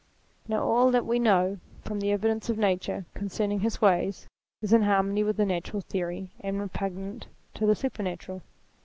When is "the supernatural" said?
7.67-8.41